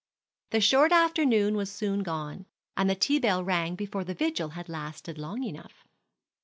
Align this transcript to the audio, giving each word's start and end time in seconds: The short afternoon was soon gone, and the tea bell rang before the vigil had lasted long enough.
The 0.49 0.61
short 0.61 0.91
afternoon 0.91 1.53
was 1.55 1.71
soon 1.71 2.01
gone, 2.01 2.47
and 2.75 2.89
the 2.89 2.95
tea 2.95 3.19
bell 3.19 3.43
rang 3.43 3.75
before 3.75 4.03
the 4.03 4.15
vigil 4.15 4.49
had 4.57 4.67
lasted 4.67 5.19
long 5.19 5.43
enough. 5.43 5.85